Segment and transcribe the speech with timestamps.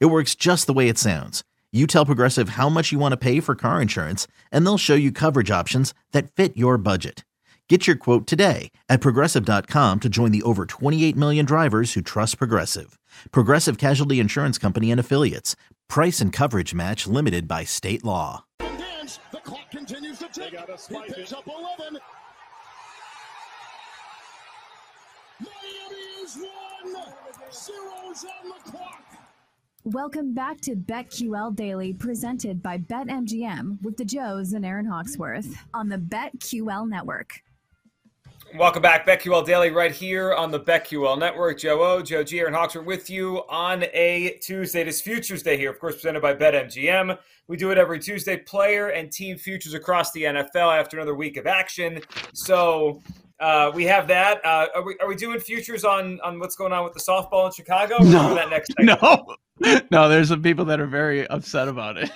[0.00, 1.42] It works just the way it sounds.
[1.72, 4.94] You tell Progressive how much you want to pay for car insurance, and they'll show
[4.94, 7.24] you coverage options that fit your budget.
[7.68, 12.36] Get your quote today at progressive.com to join the over 28 million drivers who trust
[12.36, 12.98] Progressive.
[13.30, 15.56] Progressive Casualty Insurance Company and Affiliates.
[15.88, 18.44] Price and coverage match limited by state law.
[18.58, 19.20] Dance.
[19.30, 20.50] The clock continues to tick.
[20.50, 21.98] He picks up 11.
[25.40, 27.04] Miami is one.
[27.50, 29.11] Zeros on the clock.
[29.84, 35.88] Welcome back to BetQL Daily, presented by BetMGM with the Joes and Aaron Hawksworth on
[35.88, 37.40] the BetQL Network.
[38.56, 41.58] Welcome back, BetQL Daily, right here on the BetQL Network.
[41.58, 44.84] Joe O, Joe G, Aaron Hawksworth with you on a Tuesday.
[44.84, 47.18] This Futures Day here, of course, presented by BetMGM.
[47.48, 48.36] We do it every Tuesday.
[48.36, 52.00] Player and team futures across the NFL after another week of action.
[52.34, 53.02] So
[53.40, 54.44] uh, we have that.
[54.44, 57.46] Uh, are, we, are we doing futures on on what's going on with the softball
[57.46, 57.96] in Chicago?
[57.96, 58.34] Or No.
[58.34, 59.02] that next segment?
[59.02, 59.34] No,
[59.90, 62.10] no, there's some people that are very upset about it.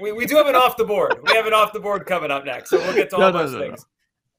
[0.00, 1.14] We, we do have an off the board.
[1.24, 2.70] We have an off the board coming up next.
[2.70, 3.66] So we'll get to all No, those no, no.
[3.66, 3.86] things.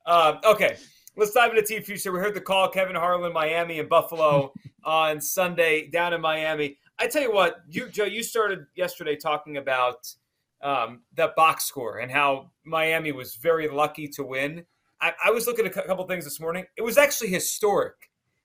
[0.06, 0.78] Uh, okay.
[1.18, 2.12] Let's dive into team future.
[2.12, 6.78] We heard the call Kevin Harlan, Miami, and Buffalo on Sunday down in Miami.
[7.00, 10.08] I tell you what, you Joe, you started yesterday talking about
[10.62, 14.64] um, that box score and how Miami was very lucky to win.
[15.02, 16.66] I, I was looking at a couple things this morning.
[16.78, 17.96] It was actually historic.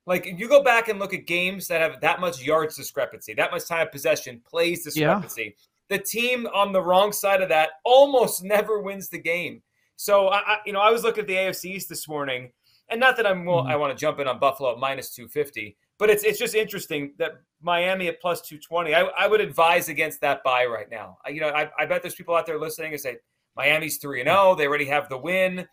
[0.07, 3.35] Like if you go back and look at games that have that much yards discrepancy,
[3.35, 5.57] that much time of possession, plays discrepancy.
[5.89, 9.63] The team on the wrong side of that almost never wins the game.
[9.97, 12.53] So I, I you know, I was looking at the AFC East this morning,
[12.91, 13.71] and not that I'm well, Mhm.
[13.71, 16.55] I want to jump in on Buffalo at minus two fifty, but it's it's just
[16.55, 18.95] interesting that Miami at plus two twenty.
[18.95, 21.19] I, I would advise against that buy right now.
[21.27, 23.17] I, you know, I, I bet there's people out there listening and say
[23.57, 24.55] Miami's three and zero.
[24.55, 25.67] They already have the win.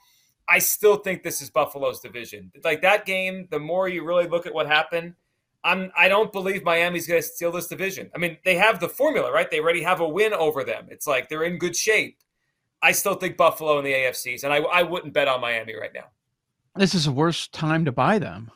[0.47, 2.51] I still think this is Buffalo's division.
[2.63, 5.15] Like that game, the more you really look at what happened,
[5.63, 8.11] I'm I don't believe Miami's going to steal this division.
[8.13, 9.49] I mean, they have the formula, right?
[9.49, 10.87] They already have a win over them.
[10.89, 12.17] It's like they're in good shape.
[12.81, 15.93] I still think Buffalo in the AFCs, and I, I wouldn't bet on Miami right
[15.93, 16.07] now.
[16.75, 18.51] This is the worst time to buy them.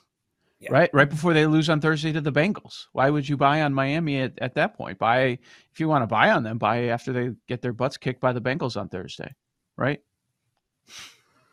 [0.59, 0.71] Yeah.
[0.71, 2.87] Right, right before they lose on Thursday to the Bengals.
[2.91, 4.97] Why would you buy on Miami at, at that point?
[4.97, 5.37] Buy
[5.71, 8.33] if you want to buy on them, buy after they get their butts kicked by
[8.33, 9.35] the Bengals on Thursday,
[9.77, 10.01] right?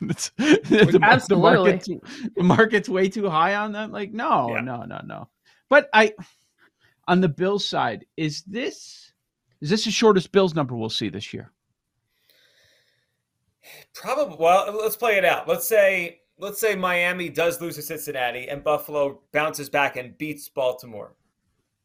[0.02, 1.26] It's- the, Absolutely.
[1.26, 1.88] The market's,
[2.36, 3.90] the market's way too high on them.
[3.92, 4.60] Like, no, Yeah.
[4.60, 5.28] no, no, no.
[5.70, 6.12] But I,
[7.08, 9.12] on the Bills side, is this
[9.60, 11.50] is this the shortest Bills number we'll see this year?
[13.94, 14.36] Probably.
[14.38, 15.48] Well, let's play it out.
[15.48, 20.48] Let's say let's say Miami does lose to Cincinnati, and Buffalo bounces back and beats
[20.48, 21.14] Baltimore.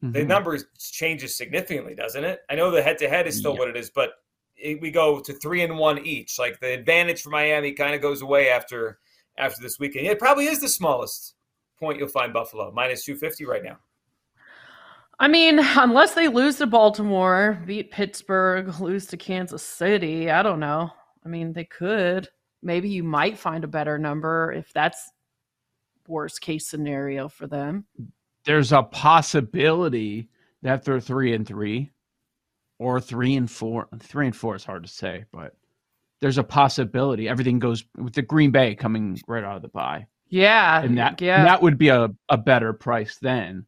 [0.01, 0.27] The Mhm.
[0.27, 2.41] numbers changes significantly, doesn't it?
[2.49, 3.59] I know the head to head is still Yeah.
[3.59, 4.13] what it is, but
[4.61, 6.37] it, we go to three and one each.
[6.39, 8.99] Like the advantage for Miami kind of goes away after
[9.37, 10.07] after this weekend.
[10.07, 11.35] It probably is the smallest
[11.79, 13.77] point you'll find Buffalo minus two fifty right now.
[15.19, 20.61] I mean, unless they lose to Baltimore, beat Pittsburgh, lose to Kansas City, I don't
[20.61, 20.91] know.
[21.25, 22.29] I mean, they could.
[22.61, 25.11] Maybe you might find a better number if that's
[26.07, 27.85] worst case scenario for them.
[28.45, 30.29] there's a possibility
[30.61, 31.91] that they're three and three
[32.79, 33.87] or three and four.
[33.99, 35.55] Three and four is hard to say, but
[36.21, 40.07] there's a possibility everything goes with the Green Bay coming right out of the bye.
[40.29, 40.81] Yeah.
[40.81, 41.43] And that yeah.
[41.43, 43.65] that would be a, a better price then.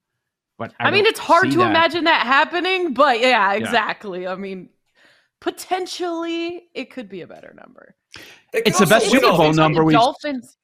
[0.58, 1.70] But I, I, mean, it's hard to that.
[1.70, 4.28] imagine that happening, but yeah, exactly.
[4.28, 4.70] I mean,
[5.40, 7.96] potentially it could be a better number.
[8.54, 10.58] It's the best win Super Bowl number we've- Dolphins.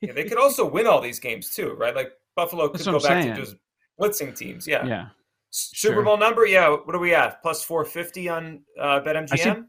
[0.00, 1.94] Yeah, they could also win all these games too, right?
[1.94, 3.34] Like Buffalo could That's go back saying.
[3.34, 3.56] to just
[4.00, 4.66] blitzing teams.
[4.66, 4.86] Yeah.
[4.86, 5.08] Yeah.
[5.50, 6.02] Super Sure.
[6.04, 6.68] Bowl number, yeah.
[6.70, 7.42] What are we at?
[7.42, 9.66] Plus four fifty on uh, BetMGM.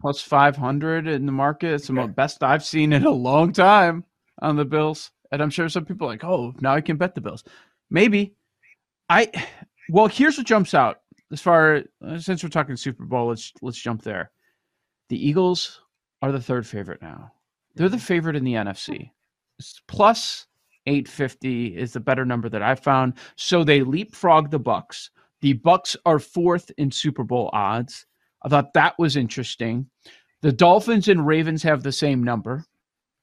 [0.00, 1.74] Plus five hundred in the market.
[1.74, 2.02] It's the Okay.
[2.02, 4.04] mo- best I've seen in a long time
[4.40, 5.10] on the Bills.
[5.30, 7.44] And I'm sure some people are like, oh, now I can bet the Bills.
[7.90, 8.34] Maybe.
[9.08, 9.30] I
[9.88, 11.82] well, here's what jumps out as far
[12.18, 14.30] since we're talking Super Bowl, let's let's jump there.
[15.08, 15.80] The Eagles
[16.20, 17.32] are the third favorite now.
[17.74, 19.10] They're the favorite in the NFC.
[19.58, 20.46] It's plus
[20.86, 23.14] 850 is the better number that I found.
[23.36, 25.08] So they leapfrog the Bucs.
[25.42, 28.06] The Bucs are fourth in Super Bowl odds.
[28.42, 29.88] I thought that was interesting.
[30.40, 32.64] The Dolphins and Ravens have the same number.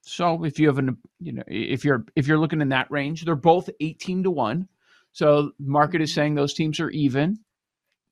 [0.02, 3.26] So if you have an you know if you're if you're looking in that range,
[3.26, 4.68] they're both 18 to 1.
[5.12, 6.16] So the market is mm-hmm.
[6.16, 7.40] saying those teams are even.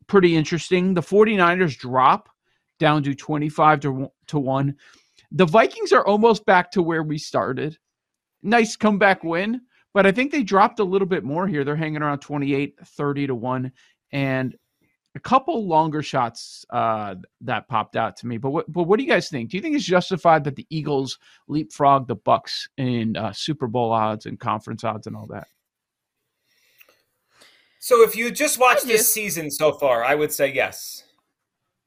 [0.08, 0.94] pretty interesting.
[0.94, 2.30] The 49ers drop
[2.80, 4.76] down to 25 to, to 1.
[5.32, 7.78] The Vikings are almost back to where we started.
[8.44, 9.62] Nice comeback win,
[9.94, 11.64] but I think they dropped a little bit more here.
[11.64, 13.72] They're hanging around 28, 30 to 1.
[14.18, 14.56] And
[15.14, 18.40] a couple longer shots uh, that popped out to me.
[18.40, 19.52] But what, but what do you guys think?
[19.52, 23.92] Do you think it's justified that the Eagles leapfrog the Bucs in uh, Super Bowl
[23.92, 25.48] odds and conference odds and all that?
[27.80, 31.04] So if you just watch this season so far, I would say yes.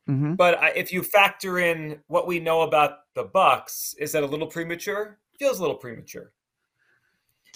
[0.08, 0.34] Mm-hmm.
[0.34, 4.26] But I, if you factor in what we know about the Bucs, is that a
[4.26, 5.18] little premature?
[5.36, 6.32] Feels a little premature.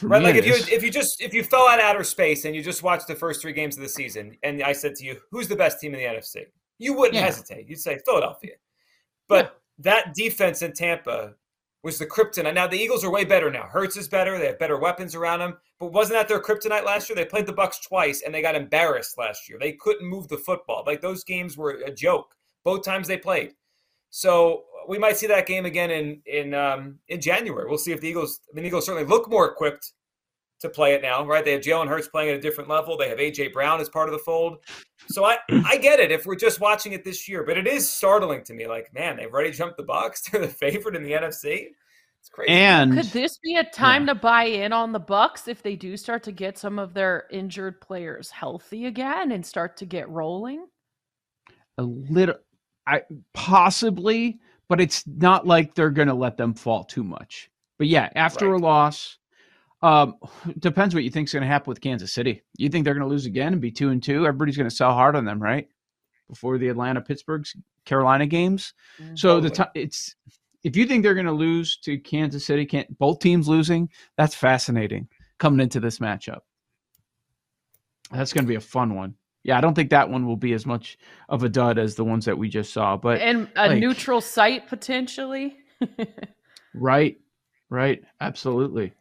[0.03, 2.63] Right, like if you if you just if you fell out outer space and you
[2.63, 5.49] just watched the first three games of the season, and I said to you, "Who's
[5.49, 6.47] the best team in the NFC?"
[6.79, 7.27] You wouldn't Yeah.
[7.27, 7.69] hesitate.
[7.69, 8.55] You'd say Philadelphia.
[9.29, 11.35] But that defense in Tampa
[11.85, 12.55] was the kryptonite.
[12.55, 13.65] Now the Eagles are way better now.
[13.65, 14.39] Hurts is better.
[14.39, 15.59] They have better weapons around them.
[15.79, 17.17] But wasn't that their kryptonite last year?
[17.17, 19.59] They played the Bucs twice and they got embarrassed last year.
[19.59, 20.83] They couldn't move the football.
[20.87, 23.53] Like those games were a joke both times they played.
[24.17, 27.69] So we might see that game again in in um, in January.
[27.69, 28.39] We'll see if the Eagles.
[28.49, 29.93] I mean, the Eagles certainly look more equipped
[30.61, 31.45] to play it now, right?
[31.45, 32.97] They have Jalen Hurts playing at a different level.
[32.97, 34.59] They have AJ Brown as part of the fold.
[35.09, 37.91] So I I get it if we're just watching it this year, but it is
[37.91, 38.69] startling to me.
[38.69, 40.23] Like, man, they've already jumped the Bucs.
[40.31, 41.71] They're the favorite in the NFC.
[42.21, 42.53] It's crazy.
[42.53, 45.97] and Could this be a time to buy in on the Bucs if they do
[45.97, 50.67] start to get some of their injured players healthy again and start to get rolling?
[51.79, 52.37] a little
[52.87, 53.03] I
[53.33, 57.51] possibly, but it's not like they're going to let them fall too much.
[57.79, 58.61] But yeah, after Right.
[58.61, 59.19] a loss,
[59.83, 60.17] um,
[60.59, 62.43] depends what you think's going to happen with Kansas City.
[62.57, 64.27] You think they're going to lose again and be two and two?
[64.27, 65.69] Everybody's going to sell hard on them, right?
[66.29, 67.47] Before the Atlanta, Pittsburgh,
[67.85, 68.73] Carolina games.
[69.15, 69.57] So the Totally.
[69.57, 70.17] time it's
[70.63, 73.91] if you think they're going to lose to Kansas City, can't both teams losing?
[74.17, 75.09] That's fascinating
[75.39, 76.41] coming into this matchup.
[78.11, 79.15] That's going to be a fun one.
[79.45, 80.99] Yeah, I don't think that one will be as much
[81.29, 84.21] of a dud as the ones that we just saw, but and a like- neutral
[84.21, 85.59] site potentially.
[86.75, 87.17] right,
[87.71, 88.93] right, absolutely.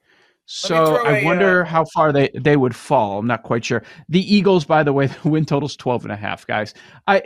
[0.46, 3.20] So throw I a, wonder uh, how far they, they would fall.
[3.20, 3.84] I'm not quite sure.
[4.10, 6.74] The Eagles, by the way, the win total's 12 and a half, guys.
[7.08, 7.24] I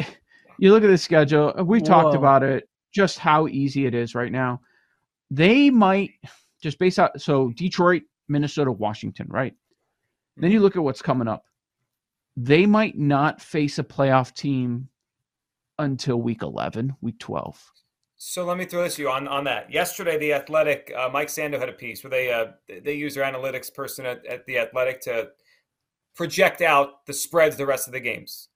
[0.59, 2.19] you look at the schedule, uh, we talked Whoa.
[2.19, 4.61] about it, just how easy it is right now.
[5.29, 6.11] They might
[6.61, 9.53] just based out so Detroit, Minnesota, Washington, right?
[10.37, 11.43] Then you look at what's coming up.
[12.39, 14.89] They might not face a playoff team
[15.79, 17.71] until week 11, week 12.
[18.15, 19.71] So let me throw this to you on, on that.
[19.71, 22.45] Yesterday, the Athletic, uh, Mike Sando had a piece where they uh,
[22.83, 25.29] they use their analytics person at, at the Athletic to
[26.15, 28.49] project out the spreads the rest of the games.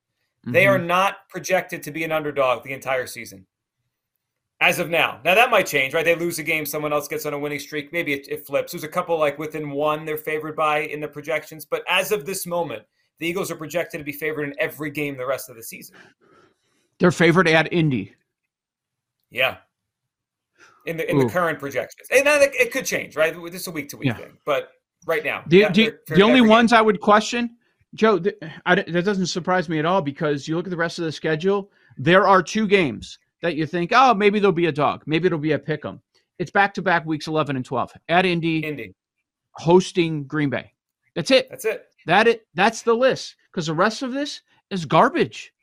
[0.46, 0.74] They Mm-hmm.
[0.74, 3.46] are not projected to be an underdog the entire season.
[4.60, 5.20] As of now.
[5.24, 6.06] Now that might change, right?
[6.06, 7.92] They lose a game, someone else gets on a winning streak.
[7.94, 8.72] Maybe it, it flips.
[8.72, 11.66] There's a couple like within one they're favored by in the projections.
[11.66, 12.84] But as of this moment,
[13.22, 15.96] the Eagles are projected to be favored in every game the rest of the season.
[17.00, 18.16] They're favored at Indy.
[19.30, 19.58] Yeah.
[20.88, 21.24] In the in Ooh.
[21.24, 23.32] the current projections, and it could change, right?
[23.52, 24.72] This is a week to week thing, but
[25.06, 26.50] right now, The, yeah, the, they're the only game.
[26.50, 27.56] ones I would question,
[27.94, 28.36] Joe, th-
[28.66, 31.12] I, that doesn't surprise me at all because you look at the rest of the
[31.12, 31.70] schedule.
[31.98, 35.38] There are two games that you think, oh, maybe there'll be a dog, maybe it'll
[35.38, 36.02] be a pick 'em.
[36.40, 38.96] It's back to back weeks 11 and 12 at Indy, Indy.
[39.52, 40.74] hosting Green Bay.
[41.16, 41.48] That's it.
[41.52, 41.91] That's it.
[42.06, 42.48] That it.
[42.54, 45.54] That's the list because the rest of this is garbage.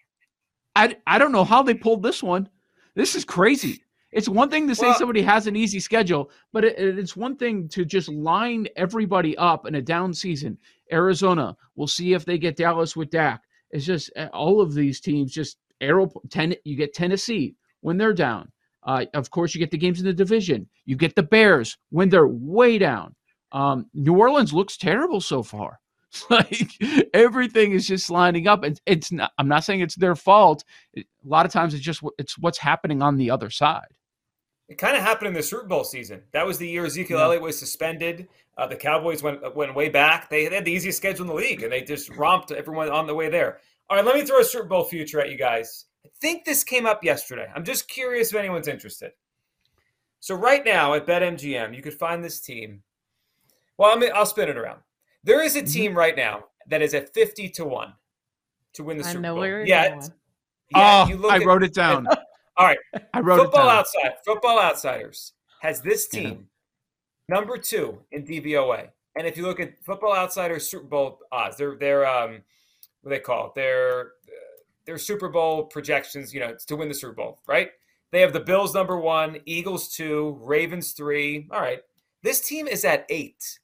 [0.76, 2.48] I I don't know how they pulled this one.
[2.94, 3.82] This is crazy.
[4.10, 7.36] It's one thing to say Well- somebody has an easy schedule, but it, it's one
[7.36, 10.56] thing to just line everybody up in a down season.
[10.90, 13.42] Arizona, we'll see if they get Dallas with Dak.
[13.70, 16.54] It's just uh, all of these teams just arrow ten.
[16.64, 18.50] You get Tennessee when they're down.
[18.82, 20.66] Uh, of course, you get the games in the division.
[20.86, 23.14] You get the Bears when they're way down.
[23.52, 25.80] Um, New Orleans looks terrible so far.
[26.30, 26.72] like
[27.12, 30.64] everything is just lining up and it's not i'm not saying it's their fault
[30.96, 33.88] a lot of times it's just it's what's happening on the other side
[34.68, 36.22] It kind of happened in the Super Bowl season.
[36.32, 37.24] That was the year Ezekiel Yeah.
[37.24, 38.28] Elliott was suspended.
[38.58, 40.28] Uh, the Cowboys went went way back.
[40.28, 43.14] They had the easiest schedule in the league, and they just romped everyone on the
[43.14, 43.60] way there.
[43.88, 45.86] All right, let me throw a Super Bowl future at you guys.
[46.04, 47.46] I think this came up yesterday.
[47.54, 49.12] I'm just curious if anyone's interested.
[50.20, 52.82] So right now at BetMGM, you could find this team.
[53.78, 54.80] Well, I mean, I'll spin it around.
[55.28, 55.72] There is a Mm-hmm.
[55.72, 57.92] team right now that is at 50 to one
[58.72, 59.40] to win the I Super know Bowl.
[59.40, 59.98] where you're yeah, going.
[59.98, 60.10] it's-
[60.70, 62.06] yeah, oh you look i at- wrote it down
[62.56, 62.78] All right,
[63.14, 66.20] i wrote Football it down Outside, Football Outsiders has this Yeah.
[66.20, 66.48] team
[67.28, 68.88] number two in DVOA.
[69.16, 72.42] And if you look at Football Outsiders Super Bowl odds, they're they're um
[73.02, 73.52] what do they call it?
[73.54, 74.12] They're
[74.86, 77.70] their Super Bowl projections, you know, to win the Super Bowl, right?
[78.12, 81.46] They have the Bills number one, Eagles two, Ravens three.
[81.52, 81.80] All right.
[82.22, 83.58] This team is at eight.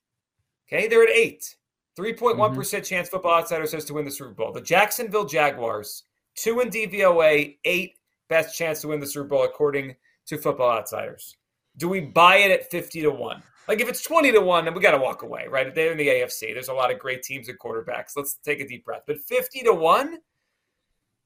[0.66, 1.56] Okay, they're at eight.
[1.98, 2.24] Mm-hmm.
[2.24, 4.52] 3.1% chance Football Outsiders says to win the Super Bowl.
[4.52, 6.04] The Jacksonville Jaguars
[6.34, 7.94] two in DVOA, eight
[8.28, 9.94] best chance to win the Super Bowl according
[10.26, 11.36] to Football Outsiders.
[11.76, 13.42] Do we buy it at 50 to 1?
[13.66, 15.74] Like if it's 20 to 1, then we got to walk away, right?
[15.74, 16.52] They're in the AFC.
[16.52, 18.12] There's a lot of great teams and quarterbacks.
[18.16, 19.02] Let's take a deep breath.
[19.06, 20.18] But 50 to 1,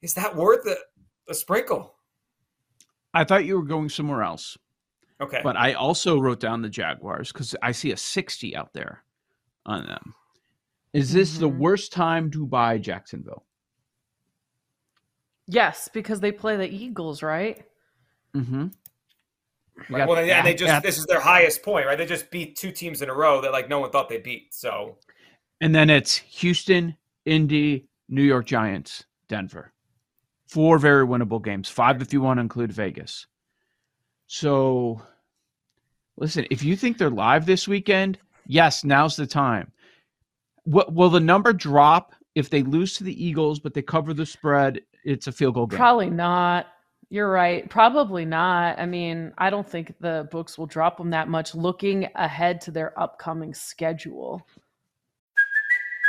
[0.03, 0.77] is that worth a,
[1.29, 1.95] a sprinkle?
[3.13, 4.57] I thought you were going somewhere else.
[5.21, 5.41] Okay.
[5.43, 9.03] But I also wrote down the Jaguars because I see a 60 out there
[9.69, 10.15] on them.
[10.93, 11.41] Is this mm-hmm.
[11.43, 13.45] the worst time to buy Jacksonville?
[15.47, 17.63] Yes, because they play the Eagles, right?
[18.35, 18.69] Mm-hmm.
[19.89, 20.09] Right.
[20.09, 21.97] Well, yeah, they just this is their highest point, right?
[21.97, 24.53] They just beat two teams in a row that like no one thought they beat.
[24.53, 24.97] So,
[25.61, 29.73] and then it's Houston, Indy, New York Giants, Denver.
[30.49, 31.69] Four very winnable games.
[31.69, 33.27] Five if you want to include Vegas.
[34.27, 35.01] So,
[36.17, 38.19] listen, if you think they're live this weekend,
[38.49, 39.71] yes, now's the time.
[40.65, 44.27] What will the number drop if they lose to the Eagles, but they cover the
[44.27, 44.81] spread?
[45.05, 45.79] It's a field goal game.
[45.79, 46.67] Probably not.
[47.11, 47.69] You're right.
[47.71, 48.79] Probably not.
[48.79, 52.71] I mean, I don't think the books will drop them that much looking ahead to
[52.71, 54.47] their upcoming schedule.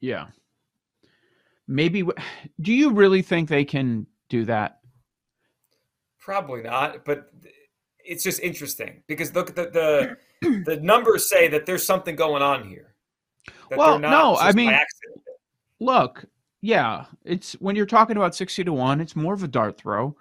[0.00, 0.26] Yeah.
[1.66, 2.02] Maybe.
[2.60, 4.80] Do you really think they can do that?
[6.18, 7.30] Probably not, but
[8.04, 12.66] it's just interesting because look the the, the numbers say that there's something going on
[12.66, 12.94] here.
[13.74, 14.74] Well, no, I mean,
[15.80, 16.24] look,
[16.60, 20.16] yeah, it's when you're talking about sixty to one, it's more of a dart throw.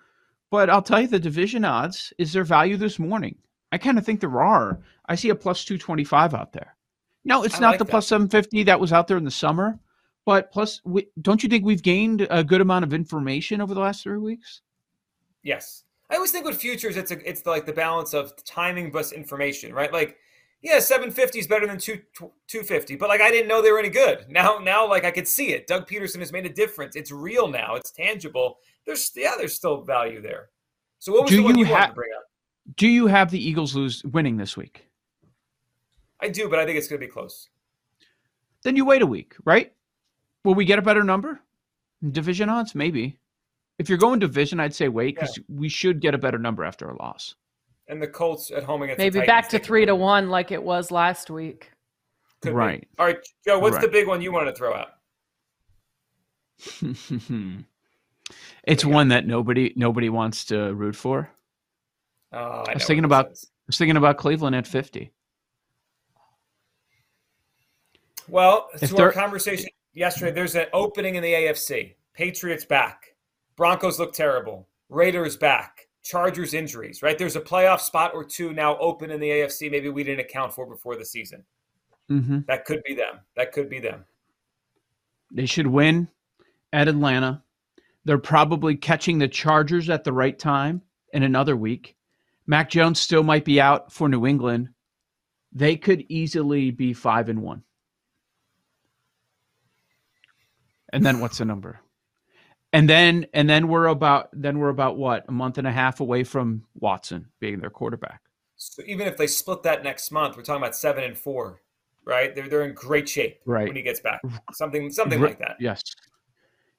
[0.50, 2.14] But I'll tell you the division odds.
[2.18, 3.38] Is there value this morning?
[3.72, 4.80] I kind of think there are.
[5.08, 6.77] I see a plus 225 out there.
[7.28, 7.92] No, it's I not like the that.
[7.92, 9.80] plus 750 that was out there in the summer,
[10.26, 13.80] but plus, we, don't you think we've gained a good amount of information over the
[13.80, 14.62] last three weeks?
[15.44, 15.84] Yes.
[16.10, 19.74] I always think with futures, it's a, it's like the balance of timing plus information,
[19.74, 19.92] right?
[19.92, 20.18] Like,
[20.62, 23.90] yeah, 750 is better than 2, 250, but like I didn't know they were any
[23.90, 24.26] good.
[24.30, 25.68] Now, now, like I could see it.
[25.68, 26.96] Doug Pederson has made a difference.
[26.96, 27.76] It's real now.
[27.76, 28.58] It's tangible
[28.88, 30.50] there's yeah, there's still value there.
[30.98, 32.24] So what was do the one you, you ha- to bring up?
[32.78, 34.88] Do you have the Eagles lose winning this week?
[36.22, 37.50] I do, but I think it's going to be close.
[38.64, 39.74] Then you wait a week, right?
[40.44, 41.40] Will we get a better number?
[42.12, 43.18] Division odds, maybe.
[43.80, 45.44] If you're going division, I'd say wait because yeah.
[45.48, 47.36] we should get a better number after a loss.
[47.88, 50.92] And the Colts at home against maybe back to three to one like it was
[50.92, 51.72] last week.
[52.42, 52.82] Could right.
[52.82, 52.88] Be.
[53.00, 53.60] All right, Joe.
[53.60, 53.82] What's right.
[53.84, 54.90] the big one you wanted to throw out?
[58.64, 61.30] It's one that nobody nobody wants to root for.
[62.34, 65.12] Oh, I, I was thinking about I was thinking about Cleveland at fifty.
[68.30, 71.94] Well, if to our conversation yesterday, there's an opening in the AFC.
[72.14, 73.16] Patriots back.
[73.56, 74.68] Broncos look terrible.
[74.90, 75.88] Raiders back.
[76.04, 77.18] Chargers injuries, right?
[77.18, 79.70] There's a playoff spot or two now open in the AFC.
[79.70, 81.44] Maybe we didn't account for before the season.
[82.10, 82.40] Mm-hmm.
[82.48, 83.20] That could be them.
[83.36, 84.06] That could be them.
[85.32, 86.08] They should win
[86.72, 87.44] at Atlanta.
[88.06, 90.82] They're probably catching the Chargers at the right time
[91.12, 91.98] in another week.
[92.46, 94.70] Mac Jones still might be out for New England.
[95.52, 97.64] They could easily be five and one.
[100.94, 101.80] And then what's the number?
[102.74, 106.00] And then and then we're about then we're about what a month and a half
[106.00, 108.22] away from Watson being their quarterback.
[108.58, 111.62] So even if they split that next month, we're talking about seven and four,
[112.06, 112.36] right?
[112.36, 113.68] They're they're in great shape right.
[113.68, 114.22] when he gets back.
[114.54, 115.58] Something something like that.
[115.60, 115.82] Yes.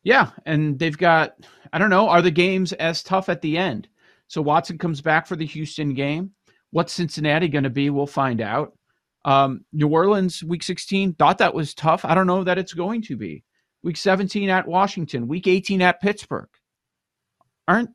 [0.02, 1.34] Yeah, and they've got
[1.72, 3.88] I don't know, are the games as tough at the end?
[4.28, 6.32] So Watson comes back for the Houston game.
[6.70, 7.90] What's Cincinnati going to be?
[7.90, 8.74] We'll find out.
[9.24, 12.04] Um, New Orleans, week 16, thought that was tough.
[12.04, 13.42] I don't know that it's going to be.
[13.82, 16.48] Week 17 at Washington, week 18 at Pittsburgh.
[17.66, 17.90] Aren't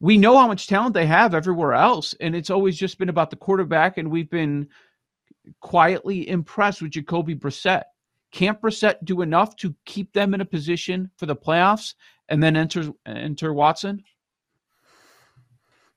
[0.00, 3.30] we know how much talent they have everywhere else, and it's always just been about
[3.30, 4.68] the quarterback, and we've been
[5.60, 7.84] quietly impressed with Jacoby Brissett.
[8.30, 11.94] Can't Brissett do enough to keep them in a position for the playoffs
[12.28, 14.02] and then enter enter Watson?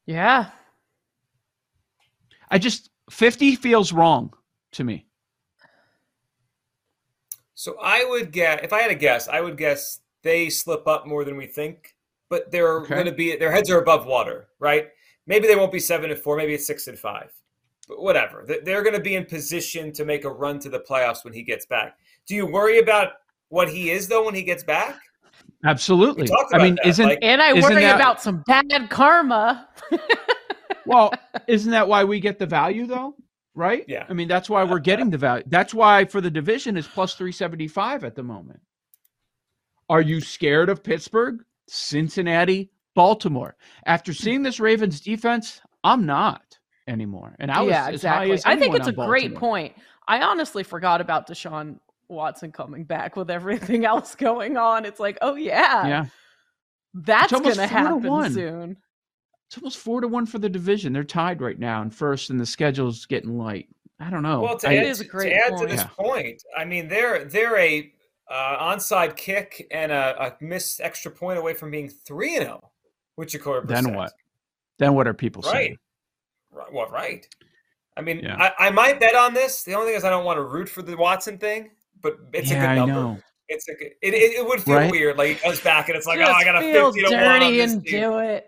[0.06, 0.51] Yeah.
[2.50, 4.34] I just 50 feels wrong
[4.74, 5.07] to me.
[7.60, 11.08] So I would guess if I had a guess, I would guess they slip up
[11.08, 11.96] more than we think,
[12.30, 12.94] but they're okay.
[12.94, 14.90] going to be their heads are above water, right?
[15.26, 17.34] Maybe they won't be seven and four, maybe it's six and five,
[17.88, 18.46] but whatever.
[18.64, 21.42] They're going to be in position to make a run to the playoffs when he
[21.42, 21.98] gets back.
[22.28, 23.14] Do you worry about
[23.50, 25.00] what he is though when he gets back?
[25.66, 26.30] Absolutely.
[26.32, 29.68] I about mean, that, isn't like- And I Isn't worry that- about some bad karma.
[30.86, 31.12] well,
[31.48, 33.16] isn't that why we get the value though?
[33.58, 33.86] Right?
[33.88, 34.06] Yeah.
[34.08, 35.44] I mean, that's why we're getting the value.
[35.48, 38.60] That's why for the division is plus 375 at the moment.
[39.90, 43.56] Are you scared of Pittsburgh, Cincinnati, Baltimore?
[43.88, 47.36] After seeing this Ravens defense, I'm not anymore.
[47.40, 48.28] And I was yeah, as exactly.
[48.28, 49.74] high as I think anyone it's a on great point.
[50.08, 54.86] I honestly forgot about Deshaun Watson coming back with everything else going on.
[54.86, 56.06] It's like, oh yeah, Yeah.
[56.94, 58.78] that's gonna happen soon.
[59.48, 60.92] It's almost four to one for the division.
[60.94, 63.68] They're tied right now in first, and the schedule's getting light.
[64.00, 64.42] I don't know.
[64.42, 65.88] Well, to I- add, is a to- great to, add to this Yeah.
[65.98, 67.92] point, I mean they're they're a
[68.30, 72.72] uh, onside kick and a, a missed extra point away from being three and zero
[73.16, 73.84] with Jacoby Brissett.
[73.86, 74.12] then what?
[74.80, 75.51] Then what are people Right.
[75.54, 75.77] saying?
[76.51, 76.74] Right.
[76.74, 77.25] Well, right.
[77.96, 78.36] I mean, Yeah.
[78.60, 79.63] I, I might bet on this.
[79.63, 82.51] The only thing is I don't want to root for the Watson thing, but it's
[82.51, 82.94] yeah, a good I number.
[82.94, 83.18] know.
[83.48, 83.92] It's a good.
[84.01, 84.92] It, it, it would feel Right?
[84.92, 85.18] weird.
[85.18, 87.24] Like he comes back and it's like, Just oh, I got a fifty to one
[87.24, 88.01] on dirty this and team.
[88.01, 88.46] do it.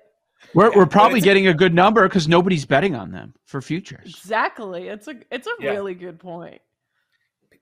[0.54, 4.16] We're, we're probably getting a good number because nobody's betting on them for futures.
[4.18, 4.88] Exactly.
[4.88, 5.72] It's a it's a Yeah.
[5.72, 6.62] really good point.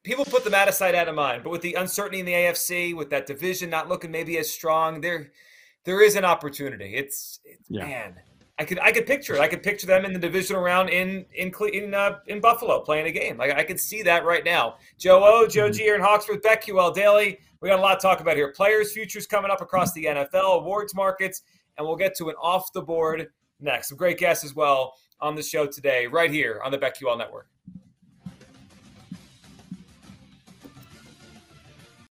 [0.04, 1.44] people put them out of sight, out of mind.
[1.44, 5.02] But with the uncertainty in the AFC, with that division not looking maybe as strong,
[5.02, 5.32] there
[5.84, 6.96] there is an opportunity.
[6.96, 7.86] It's, it's Yeah.
[7.86, 8.16] man,
[8.60, 9.42] I could I could picture it.
[9.42, 13.08] I could picture them in the divisional round in in in uh, in Buffalo playing
[13.08, 13.38] a game.
[13.38, 14.78] Like I could see that right now.
[14.98, 17.40] Joe O, Joe G, Aaron Hawksworth, BetQL Daily.
[17.60, 18.52] We got a lot to talk about here.
[18.54, 21.42] Players' futures coming up across the NFL awards markets,
[21.78, 23.28] and we'll get to an off the board
[23.60, 23.90] next.
[23.90, 27.48] Some great guests as well on the show today, right here on the BetQL Network.